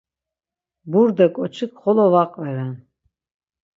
Burde 0.91 1.27
ǩoçik, 1.35 1.73
xolo 1.81 2.05
va 2.13 2.23
qveren. 2.33 2.71